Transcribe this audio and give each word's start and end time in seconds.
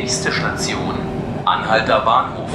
Nächste 0.00 0.32
Station, 0.32 0.94
Anhalter 1.44 2.00
Bahnhof. 2.00 2.50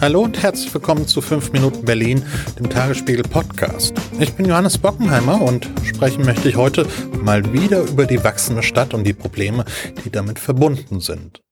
Hallo 0.00 0.22
und 0.22 0.42
herzlich 0.42 0.74
willkommen 0.74 1.06
zu 1.06 1.20
5 1.20 1.52
Minuten 1.52 1.84
Berlin, 1.84 2.20
dem 2.58 2.68
Tagesspiegel 2.68 3.22
Podcast. 3.22 3.94
Ich 4.18 4.34
bin 4.34 4.46
Johannes 4.46 4.76
Bockenheimer 4.76 5.40
und 5.40 5.70
sprechen 5.84 6.24
möchte 6.24 6.48
ich 6.48 6.56
heute 6.56 6.84
mal 7.22 7.52
wieder 7.52 7.82
über 7.82 8.04
die 8.04 8.24
wachsende 8.24 8.64
Stadt 8.64 8.92
und 8.92 9.04
die 9.04 9.12
Probleme, 9.12 9.64
die 10.04 10.10
damit 10.10 10.40
verbunden 10.40 10.98
sind. 10.98 11.45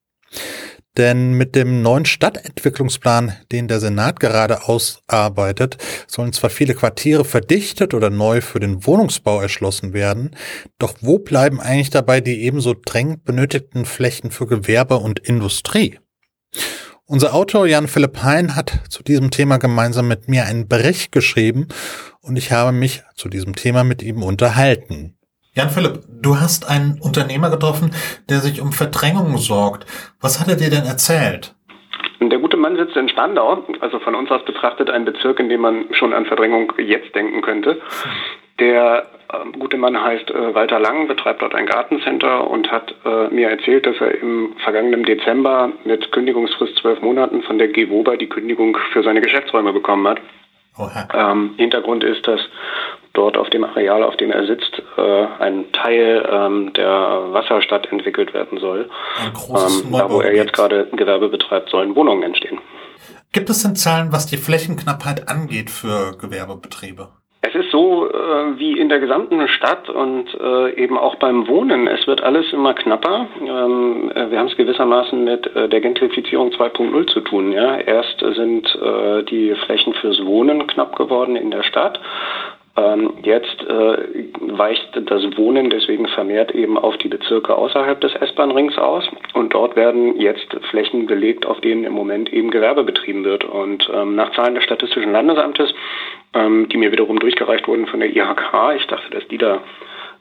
Denn 0.97 1.33
mit 1.33 1.57
dem 1.57 1.83
neuen 1.83 2.05
Stadtentwicklungsplan, 2.05 3.33
den 3.51 3.67
der 3.67 3.81
Senat 3.81 4.21
gerade 4.21 4.69
ausarbeitet, 4.69 5.77
sollen 6.07 6.33
zwar 6.33 6.51
viele 6.51 6.75
Quartiere 6.75 7.25
verdichtet 7.25 7.95
oder 7.95 8.11
neu 8.11 8.41
für 8.41 8.61
den 8.61 8.87
Wohnungsbau 8.87 9.41
erschlossen 9.41 9.93
werden, 9.93 10.37
doch 10.79 10.95
wo 11.01 11.19
bleiben 11.19 11.61
eigentlich 11.61 11.91
dabei 11.91 12.21
die 12.21 12.43
ebenso 12.43 12.75
drängend 12.75 13.25
benötigten 13.25 13.87
Flächen 13.87 14.31
für 14.31 14.47
Gewerbe 14.47 14.99
und 14.99 15.19
Industrie? 15.19 15.99
Unser 17.07 17.35
Autor 17.35 17.67
Jan 17.67 17.89
Philipp 17.89 18.23
Hein 18.23 18.55
hat 18.55 18.81
zu 18.89 19.03
diesem 19.03 19.31
Thema 19.31 19.59
gemeinsam 19.59 20.09
mit 20.09 20.29
mir 20.29 20.47
einen 20.47 20.69
Bericht 20.69 21.13
geschrieben 21.13 21.69
und 22.21 22.37
ich 22.37 22.53
habe 22.53 22.73
mich 22.73 23.03
zu 23.15 23.29
diesem 23.29 23.55
Thema 23.57 23.85
mit 23.85 24.03
ihm 24.03 24.23
unterhalten. 24.23 25.19
Jan 25.57 25.71
Philipp, 25.71 26.01
du 26.21 26.41
hast 26.41 26.69
einen 26.69 26.99
Unternehmer 27.01 27.49
getroffen, 27.49 27.93
der 28.29 28.39
sich 28.39 28.61
um 28.61 28.73
Verdrängung 28.73 29.37
sorgt. 29.39 29.87
Was 30.21 30.41
hat 30.41 30.49
er 30.49 30.57
dir 30.57 30.69
denn 30.69 30.85
erzählt? 30.85 31.55
Der 32.21 32.39
gute 32.41 32.57
Mann 32.57 32.77
sitzt 32.77 32.97
in 32.97 33.09
Spandau, 33.09 33.63
also 33.81 34.01
von 34.01 34.17
uns 34.17 34.33
aus 34.33 34.45
betrachtet 34.45 34.91
ein 34.91 35.05
Bezirk, 35.05 35.39
in 35.39 35.49
dem 35.49 35.61
man 35.61 35.87
schon 35.93 36.13
an 36.13 36.27
Verdrängung 36.27 36.73
jetzt 36.79 37.15
denken 37.15 37.41
könnte. 37.41 37.81
Der 38.59 39.07
äh, 39.33 39.59
gute 39.59 39.77
Mann 39.77 40.01
heißt 40.01 40.31
äh, 40.33 40.55
Walter 40.55 40.81
Lang, 40.81 41.07
betreibt 41.07 41.43
dort 41.43 41.55
ein 41.55 41.67
Gartencenter 41.67 42.51
und 42.51 42.73
hat 42.73 42.93
äh, 43.05 43.29
mir 43.29 43.49
erzählt, 43.49 43.87
dass 43.87 44.01
er 44.01 44.13
im 44.21 44.55
vergangenen 44.65 45.05
Dezember 45.05 45.71
mit 45.85 46.11
Kündigungsfrist 46.11 46.79
zwölf 46.79 47.01
Monaten 47.01 47.43
von 47.43 47.59
der 47.59 47.69
GWOBA 47.69 48.17
die 48.17 48.29
Kündigung 48.29 48.77
für 48.93 49.05
seine 49.05 49.21
Geschäftsräume 49.21 49.73
bekommen 49.73 50.09
hat. 50.09 50.21
Ähm, 51.15 51.55
Hintergrund 51.57 52.03
ist, 52.03 52.27
dass 52.27 52.41
dort 53.15 53.37
auf 53.37 53.49
dem 53.51 53.65
Areal, 53.65 54.03
auf 54.03 54.17
dem 54.17 54.31
er 54.31 54.47
sitzt, 54.47 54.83
äh, 54.97 55.27
ein 55.39 55.73
Teil 55.73 56.29
ähm, 56.31 56.73
der 56.75 57.33
Wasserstadt 57.33 57.91
entwickelt 57.91 58.35
werden 58.35 58.59
soll. 58.59 58.91
Ein 59.25 59.33
großes 59.33 59.85
ähm, 59.85 59.93
da, 59.93 60.11
wo 60.11 60.21
er 60.21 60.35
jetzt 60.35 60.53
gerade 60.53 60.89
Gewerbe 60.93 61.29
betreibt, 61.29 61.71
sollen 61.71 61.97
Wohnungen 61.97 62.23
entstehen. 62.23 62.59
Gibt 63.33 63.51
es 63.51 63.63
denn 63.63 63.75
Zahlen, 63.75 64.13
was 64.13 64.27
die 64.27 64.37
Flächenknappheit 64.37 65.29
angeht 65.29 65.71
für 65.71 66.17
Gewerbebetriebe? 66.19 67.09
Es 67.47 67.55
ist 67.55 67.71
so 67.71 68.09
äh, 68.09 68.59
wie 68.59 68.79
in 68.79 68.89
der 68.89 69.01
gesamten 69.01 69.47
Stadt 69.49 69.91
und 69.91 70.33
äh, 70.41 70.83
eben 70.83 70.97
auch 70.97 71.17
beim 71.17 71.47
Wohnen. 71.47 71.87
Es 71.87 72.07
wird 72.07 72.23
alles 72.23 72.51
immer 72.55 72.73
knapper. 72.73 73.27
Ähm, 73.39 74.11
äh, 74.15 74.31
wir 74.31 74.39
haben 74.39 74.47
es 74.47 74.57
gewissermaßen 74.57 75.23
mit 75.23 75.55
äh, 75.55 75.69
der 75.69 75.83
Gentrifizierung 75.83 76.53
2.0 76.53 77.07
zu 77.09 77.21
tun. 77.21 77.53
Ja? 77.53 77.77
Erst 77.77 78.21
sind 78.21 78.75
äh, 78.77 79.25
die 79.25 79.55
Flächen 79.67 79.93
fürs 79.93 80.25
Wohnen 80.25 80.67
knapp 80.67 80.97
geworden 80.97 81.37
in 81.37 81.51
der 81.51 81.65
Stadt. 81.65 82.01
Ähm, 82.77 83.13
jetzt 83.23 83.63
äh, 83.63 84.29
weicht 84.41 84.89
das 84.95 85.37
Wohnen 85.37 85.71
deswegen 85.71 86.09
vermehrt 86.09 86.53
eben 86.53 86.77
auf 86.77 86.97
die 86.99 87.09
Bezirke 87.09 87.55
außerhalb 87.55 88.01
des 88.01 88.15
S-Bahn-Rings 88.17 88.79
aus 88.79 89.09
und 89.33 89.55
dort 89.55 89.77
werden 89.77 90.21
jetzt 90.21 90.53
Flächen 90.71 91.07
belegt, 91.07 91.47
auf 91.47 91.61
denen 91.61 91.85
im 91.85 91.93
Moment 91.93 92.33
eben 92.33 92.51
Gewerbe 92.51 92.83
betrieben 92.83 93.25
wird. 93.25 93.45
Und 93.45 93.89
ähm, 93.95 94.17
nach 94.17 94.33
Zahlen 94.33 94.57
des 94.57 94.65
Statistischen 94.65 95.13
Landesamtes, 95.13 95.73
ähm, 96.35 96.69
die 96.69 96.77
mir 96.77 96.91
wiederum 96.91 97.21
durchgereicht 97.21 97.69
wurden 97.69 97.87
von 97.87 98.01
der 98.01 98.11
IHK, 98.11 98.75
ich 98.77 98.87
dachte, 98.89 99.09
dass 99.11 99.27
die 99.29 99.39
da 99.39 99.61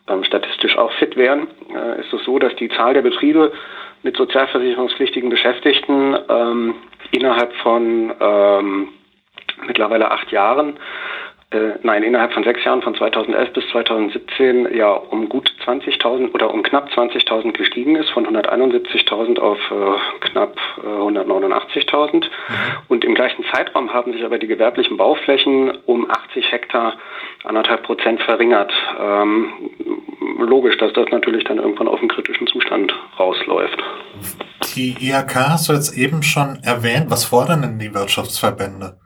ähm, 0.07 0.23
statistisch 0.23 0.77
auch 0.77 0.91
fit 0.93 1.17
wären, 1.17 1.47
äh, 1.73 2.01
ist 2.01 2.13
es 2.13 2.23
so, 2.23 2.37
dass 2.37 2.55
die 2.57 2.69
Zahl 2.69 2.93
der 2.93 3.01
Betriebe 3.01 3.51
mit 4.03 4.15
sozialversicherungspflichtigen 4.15 5.29
Beschäftigten 5.31 6.15
ähm, 6.29 6.75
innerhalb 7.11 7.51
von 7.63 8.13
ähm, 8.19 8.89
mittlerweile 9.65 10.11
acht 10.11 10.31
Jahren 10.31 10.77
äh, 11.53 11.79
nein, 11.83 12.03
innerhalb 12.03 12.33
von 12.33 12.43
sechs 12.43 12.63
Jahren, 12.63 12.81
von 12.81 12.95
2011 12.95 13.53
bis 13.53 13.67
2017, 13.69 14.75
ja 14.75 14.91
um 14.91 15.29
gut 15.29 15.53
20.000 15.65 16.33
oder 16.33 16.53
um 16.53 16.63
knapp 16.63 16.89
20.000 16.89 17.53
gestiegen 17.53 17.95
ist, 17.95 18.09
von 18.09 18.25
171.000 18.25 19.39
auf 19.39 19.57
äh, 19.71 20.27
knapp 20.27 20.55
äh, 20.83 20.87
189.000. 20.87 22.13
Mhm. 22.13 22.29
Und 22.87 23.05
im 23.05 23.15
gleichen 23.15 23.43
Zeitraum 23.53 23.93
haben 23.93 24.13
sich 24.13 24.23
aber 24.23 24.37
die 24.37 24.47
gewerblichen 24.47 24.97
Bauflächen 24.97 25.77
um 25.85 26.09
80 26.09 26.51
Hektar, 26.51 26.95
anderthalb 27.43 27.83
Prozent 27.83 28.21
verringert. 28.21 28.71
Ähm, 28.99 29.53
logisch, 30.39 30.77
dass 30.77 30.93
das 30.93 31.07
natürlich 31.11 31.43
dann 31.43 31.57
irgendwann 31.57 31.87
auf 31.87 31.99
einen 31.99 32.09
kritischen 32.09 32.47
Zustand 32.47 32.93
rausläuft. 33.19 33.81
Die 34.75 34.95
IHK 34.99 35.35
hast 35.35 35.69
du 35.69 35.73
jetzt 35.73 35.97
eben 35.97 36.23
schon 36.23 36.57
erwähnt. 36.63 37.05
Was 37.09 37.25
fordern 37.25 37.61
denn 37.61 37.79
die 37.79 37.93
Wirtschaftsverbände? 37.93 38.97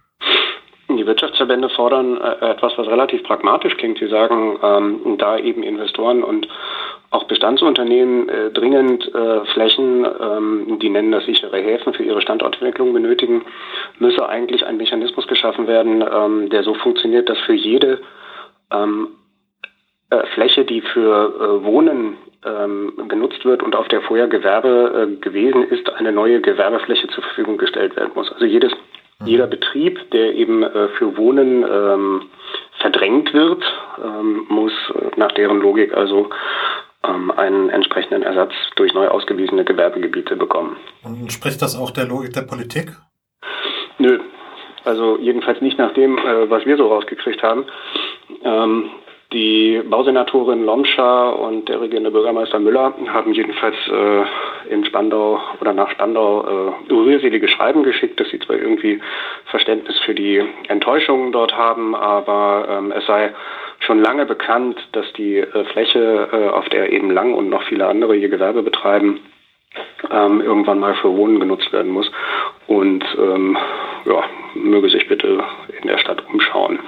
Wirtschaftsverbände 1.07 1.69
fordern 1.69 2.21
äh, 2.21 2.51
etwas, 2.51 2.77
was 2.77 2.87
relativ 2.87 3.23
pragmatisch 3.23 3.75
klingt. 3.77 3.97
Sie 3.97 4.07
sagen, 4.07 4.59
ähm, 4.61 5.17
da 5.17 5.37
eben 5.37 5.63
Investoren 5.63 6.23
und 6.23 6.47
auch 7.09 7.23
Bestandsunternehmen 7.23 8.29
äh, 8.29 8.51
dringend 8.51 9.13
äh, 9.15 9.45
Flächen, 9.53 10.05
ähm, 10.05 10.79
die 10.79 10.89
nennen 10.89 11.11
das 11.11 11.25
sichere 11.25 11.57
Häfen, 11.57 11.93
für 11.93 12.03
ihre 12.03 12.21
Standortentwicklung 12.21 12.93
benötigen, 12.93 13.43
müsse 13.97 14.27
eigentlich 14.27 14.65
ein 14.65 14.77
Mechanismus 14.77 15.25
geschaffen 15.27 15.67
werden, 15.67 16.03
ähm, 16.03 16.49
der 16.49 16.63
so 16.63 16.73
funktioniert, 16.73 17.29
dass 17.29 17.39
für 17.39 17.53
jede 17.53 18.01
ähm, 18.71 19.07
äh, 20.09 20.25
Fläche, 20.33 20.65
die 20.65 20.81
für 20.81 21.61
äh, 21.61 21.65
Wohnen 21.65 22.17
ähm, 22.45 22.93
genutzt 23.07 23.43
wird 23.45 23.63
und 23.63 23.75
auf 23.75 23.87
der 23.87 24.01
vorher 24.01 24.27
Gewerbe 24.27 25.09
äh, 25.09 25.15
gewesen 25.17 25.63
ist, 25.63 25.89
eine 25.93 26.11
neue 26.11 26.41
Gewerbefläche 26.41 27.07
zur 27.07 27.23
Verfügung 27.23 27.57
gestellt 27.57 27.95
werden 27.95 28.11
muss. 28.15 28.31
Also 28.31 28.45
jedes. 28.45 28.71
Jeder 29.25 29.47
Betrieb, 29.47 30.11
der 30.11 30.35
eben 30.35 30.63
äh, 30.63 30.89
für 30.97 31.17
Wohnen 31.17 31.63
ähm, 31.63 32.29
verdrängt 32.79 33.33
wird, 33.33 33.63
ähm, 34.03 34.45
muss 34.47 34.73
äh, 34.93 35.19
nach 35.19 35.31
deren 35.31 35.59
Logik 35.59 35.93
also 35.93 36.29
ähm, 37.03 37.31
einen 37.31 37.69
entsprechenden 37.69 38.21
Ersatz 38.23 38.53
durch 38.75 38.93
neu 38.93 39.07
ausgewiesene 39.07 39.65
Gewerbegebiete 39.65 40.35
bekommen. 40.35 40.77
Und 41.03 41.19
entspricht 41.19 41.61
das 41.61 41.75
auch 41.75 41.91
der 41.91 42.05
Logik 42.05 42.33
der 42.33 42.43
Politik? 42.43 42.91
Nö. 43.97 44.19
Also 44.85 45.17
jedenfalls 45.17 45.61
nicht 45.61 45.77
nach 45.77 45.93
dem, 45.93 46.17
äh, 46.17 46.49
was 46.49 46.65
wir 46.65 46.77
so 46.77 46.87
rausgekriegt 46.87 47.41
haben. 47.41 47.65
Ähm, 48.43 48.89
die 49.33 49.81
Bausenatorin 49.89 50.63
Lomscha 50.63 51.29
und 51.29 51.67
der 51.67 51.81
regierende 51.81 52.11
Bürgermeister 52.11 52.59
Müller 52.59 52.93
haben 53.09 53.33
jedenfalls 53.33 53.75
äh, 53.87 54.73
in 54.73 54.85
Spandau 54.85 55.41
oder 55.59 55.73
nach 55.73 55.91
Spandau 55.91 56.73
äh, 56.89 56.93
rührselige 56.93 57.49
Schreiben 57.49 57.83
geschickt, 57.83 58.19
dass 58.19 58.29
sie 58.29 58.39
zwar 58.39 58.55
irgendwie 58.55 59.01
Verständnis 59.45 59.99
für 59.99 60.15
die 60.15 60.41
Enttäuschungen 60.69 61.33
dort 61.33 61.55
haben, 61.57 61.93
aber 61.93 62.67
ähm, 62.69 62.93
es 62.93 63.05
sei 63.05 63.33
schon 63.79 64.01
lange 64.01 64.25
bekannt, 64.25 64.77
dass 64.93 65.11
die 65.13 65.37
äh, 65.37 65.65
Fläche, 65.65 66.29
äh, 66.31 66.49
auf 66.49 66.69
der 66.69 66.91
eben 66.93 67.11
Lang 67.11 67.33
und 67.33 67.49
noch 67.49 67.63
viele 67.63 67.85
andere 67.87 68.15
ihr 68.15 68.29
Gewerbe 68.29 68.63
betreiben, 68.63 69.19
ähm, 70.09 70.39
irgendwann 70.39 70.79
mal 70.79 70.95
für 70.95 71.15
Wohnen 71.15 71.39
genutzt 71.41 71.71
werden 71.73 71.91
muss. 71.91 72.09
Und 72.67 73.03
ähm, 73.19 73.57
ja, 74.05 74.23
möge 74.55 74.89
sich 74.89 75.07
bitte 75.07 75.43
in 75.81 75.87
der 75.87 75.97
Stadt 75.97 76.23
umschauen. 76.31 76.79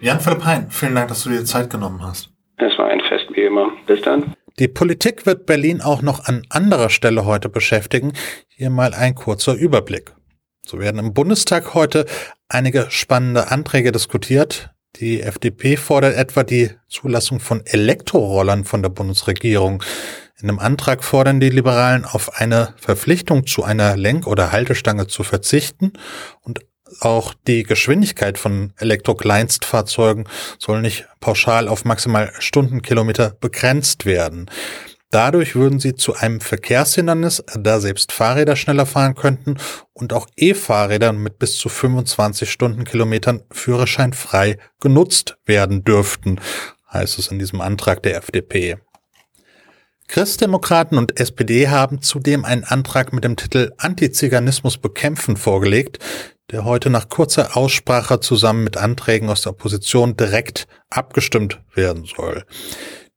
Jan-Philipp 0.00 0.44
Hein, 0.44 0.66
vielen 0.70 0.94
Dank, 0.94 1.08
dass 1.08 1.24
du 1.24 1.30
dir 1.30 1.44
Zeit 1.44 1.70
genommen 1.70 2.02
hast. 2.02 2.30
Es 2.56 2.78
war 2.78 2.88
ein 2.88 3.00
Fest 3.00 3.26
wie 3.32 3.42
immer. 3.42 3.72
Bis 3.86 4.00
dann. 4.02 4.34
Die 4.58 4.68
Politik 4.68 5.26
wird 5.26 5.46
Berlin 5.46 5.80
auch 5.80 6.02
noch 6.02 6.24
an 6.24 6.42
anderer 6.50 6.90
Stelle 6.90 7.24
heute 7.24 7.48
beschäftigen. 7.48 8.12
Hier 8.48 8.70
mal 8.70 8.94
ein 8.94 9.14
kurzer 9.14 9.54
Überblick. 9.54 10.12
So 10.64 10.78
werden 10.78 10.98
im 10.98 11.14
Bundestag 11.14 11.74
heute 11.74 12.06
einige 12.48 12.86
spannende 12.90 13.50
Anträge 13.50 13.90
diskutiert. 13.90 14.70
Die 14.96 15.20
FDP 15.20 15.76
fordert 15.76 16.16
etwa 16.16 16.44
die 16.44 16.70
Zulassung 16.88 17.40
von 17.40 17.62
Elektrorollern 17.66 18.64
von 18.64 18.82
der 18.82 18.90
Bundesregierung. 18.90 19.82
In 20.40 20.48
einem 20.48 20.60
Antrag 20.60 21.02
fordern 21.02 21.40
die 21.40 21.50
Liberalen 21.50 22.04
auf 22.04 22.36
eine 22.40 22.74
Verpflichtung 22.76 23.46
zu 23.46 23.64
einer 23.64 23.96
Lenk- 23.96 24.26
oder 24.26 24.52
Haltestange 24.52 25.08
zu 25.08 25.24
verzichten 25.24 25.92
und 26.42 26.60
auch 27.00 27.34
die 27.46 27.62
Geschwindigkeit 27.62 28.38
von 28.38 28.72
Elektrokleinstfahrzeugen 28.78 30.28
soll 30.58 30.80
nicht 30.80 31.06
pauschal 31.20 31.68
auf 31.68 31.84
maximal 31.84 32.32
Stundenkilometer 32.38 33.36
begrenzt 33.40 34.06
werden. 34.06 34.50
Dadurch 35.10 35.54
würden 35.54 35.80
sie 35.80 35.94
zu 35.94 36.14
einem 36.14 36.40
Verkehrshindernis, 36.40 37.42
da 37.58 37.80
selbst 37.80 38.12
Fahrräder 38.12 38.56
schneller 38.56 38.84
fahren 38.84 39.14
könnten 39.14 39.56
und 39.94 40.12
auch 40.12 40.26
E-Fahrräder 40.36 41.14
mit 41.14 41.38
bis 41.38 41.56
zu 41.56 41.70
25 41.70 42.50
Stundenkilometern 42.50 43.42
führerscheinfrei 43.50 44.58
genutzt 44.80 45.38
werden 45.46 45.82
dürften, 45.82 46.40
heißt 46.92 47.18
es 47.18 47.28
in 47.28 47.38
diesem 47.38 47.62
Antrag 47.62 48.02
der 48.02 48.16
FDP. 48.16 48.76
Christdemokraten 50.08 50.96
und 50.96 51.20
SPD 51.20 51.68
haben 51.68 52.00
zudem 52.00 52.46
einen 52.46 52.64
Antrag 52.64 53.12
mit 53.12 53.24
dem 53.24 53.36
Titel 53.36 53.72
Antiziganismus 53.76 54.78
bekämpfen 54.78 55.36
vorgelegt, 55.36 55.98
der 56.50 56.64
heute 56.64 56.88
nach 56.88 57.10
kurzer 57.10 57.58
Aussprache 57.58 58.18
zusammen 58.18 58.64
mit 58.64 58.78
Anträgen 58.78 59.28
aus 59.28 59.42
der 59.42 59.52
Opposition 59.52 60.16
direkt 60.16 60.66
abgestimmt 60.88 61.60
werden 61.74 62.06
soll. 62.06 62.44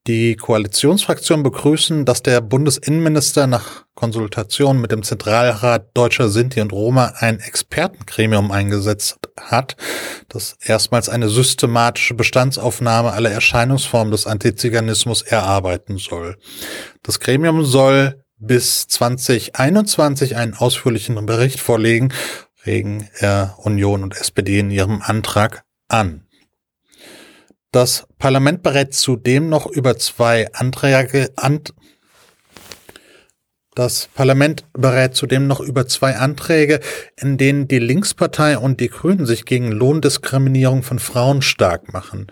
Die 0.08 0.36
Koalitionsfraktionen 0.36 1.44
begrüßen, 1.44 2.06
dass 2.06 2.24
der 2.24 2.42
Bundesinnenminister 2.42 3.46
nach 3.46 3.86
Konsultation 3.94 4.82
mit 4.82 4.92
dem 4.92 5.04
Zentralrat 5.04 5.92
Deutscher 5.94 6.28
Sinti 6.28 6.60
und 6.60 6.74
Roma 6.74 7.14
ein 7.20 7.40
Expertengremium 7.40 8.50
eingesetzt 8.50 9.20
hat, 9.40 9.76
das 10.28 10.58
erstmals 10.60 11.08
eine 11.08 11.30
systematische 11.30 12.16
Bestandsaufnahme 12.16 13.12
aller 13.12 13.30
Erscheinungsformen 13.30 14.10
des 14.12 14.26
Antiziganismus 14.26 15.22
erarbeiten 15.22 16.00
soll. 16.00 16.36
Das 17.04 17.20
Gremium 17.20 17.64
soll 17.64 18.24
bis 18.40 18.88
2021 18.88 20.36
einen 20.36 20.56
ausführlichen 20.56 21.24
Bericht 21.28 21.60
vorlegen, 21.60 22.12
regen 22.66 23.08
er 23.20 23.60
Union 23.60 24.02
und 24.02 24.16
SPD 24.16 24.58
in 24.58 24.72
ihrem 24.72 25.04
Antrag 25.04 25.64
an. 25.88 26.26
Das 27.72 28.06
Parlament 28.18 28.64
berät 28.64 28.94
zudem 28.94 29.48
noch 29.48 29.66
über 29.66 29.98
zwei 29.98 30.52
Anträge, 30.54 31.32
Ant 31.38 31.74
das 33.74 34.10
Parlament 34.14 34.66
berät 34.74 35.16
zudem 35.16 35.48
noch 35.48 35.62
über 35.62 35.88
zwei 35.88 36.18
Anträge, 36.18 36.82
in 37.16 37.38
denen 37.38 37.70
die 37.70 37.80
Linkspartei 37.80 38.58
und 38.58 38.82
die 38.82 38.90
Grünen 38.90 39.26
sich 39.26 39.46
gegen 39.46 39.72
Lohndiskriminierung 39.72 40.84
von 40.84 41.00
Frauen 41.00 41.42
stark 41.42 41.94
machen. 41.94 42.28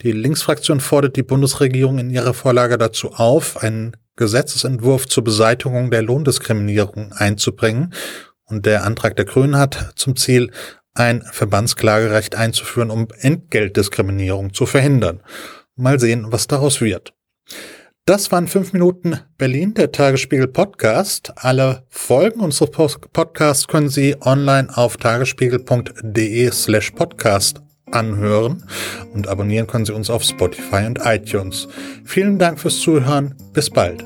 Die 0.00 0.10
Linksfraktion 0.10 0.80
fordert 0.80 1.14
die 1.14 1.22
Bundesregierung 1.22 2.00
in 2.00 2.10
ihrer 2.10 2.34
Vorlage 2.34 2.78
dazu 2.78 3.12
auf, 3.12 3.62
einen 3.62 3.96
Gesetzesentwurf 4.16 5.06
zur 5.06 5.22
Beseitigung 5.22 5.92
der 5.92 6.02
Lohndiskriminierung 6.02 7.12
einzubringen. 7.12 7.94
Und 8.44 8.66
der 8.66 8.84
Antrag 8.84 9.14
der 9.14 9.24
Grünen 9.24 9.56
hat 9.56 9.92
zum 9.94 10.16
Ziel, 10.16 10.50
ein 10.94 11.22
Verbandsklagerecht 11.22 12.34
einzuführen, 12.34 12.90
um 12.90 13.08
Entgeltdiskriminierung 13.20 14.52
zu 14.52 14.66
verhindern. 14.66 15.22
Mal 15.76 15.98
sehen, 15.98 16.26
was 16.28 16.46
daraus 16.46 16.80
wird. 16.80 17.14
Das 18.04 18.32
waren 18.32 18.48
fünf 18.48 18.72
Minuten 18.72 19.20
Berlin, 19.38 19.74
der 19.74 19.92
Tagesspiegel 19.92 20.48
Podcast. 20.48 21.32
Alle 21.36 21.84
Folgen 21.88 22.40
unseres 22.40 22.98
Podcasts 23.12 23.68
können 23.68 23.88
Sie 23.88 24.16
online 24.20 24.76
auf 24.76 24.96
tagesspiegel.de 24.96 26.50
slash 26.50 26.90
podcast 26.90 27.62
anhören 27.92 28.64
und 29.14 29.28
abonnieren 29.28 29.68
können 29.68 29.84
Sie 29.84 29.94
uns 29.94 30.10
auf 30.10 30.24
Spotify 30.24 30.84
und 30.86 30.98
iTunes. 31.04 31.68
Vielen 32.04 32.38
Dank 32.38 32.58
fürs 32.58 32.80
Zuhören. 32.80 33.36
Bis 33.52 33.70
bald. 33.70 34.04